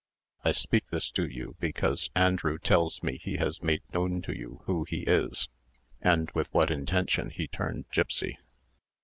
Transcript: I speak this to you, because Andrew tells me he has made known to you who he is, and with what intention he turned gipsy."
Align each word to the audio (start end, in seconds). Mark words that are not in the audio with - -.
I 0.43 0.51
speak 0.51 0.87
this 0.87 1.11
to 1.11 1.27
you, 1.27 1.55
because 1.59 2.09
Andrew 2.15 2.57
tells 2.57 3.03
me 3.03 3.19
he 3.19 3.35
has 3.37 3.61
made 3.61 3.83
known 3.93 4.23
to 4.23 4.35
you 4.35 4.63
who 4.65 4.83
he 4.83 5.01
is, 5.01 5.47
and 6.01 6.31
with 6.31 6.51
what 6.51 6.71
intention 6.71 7.29
he 7.29 7.47
turned 7.47 7.85
gipsy." 7.91 8.39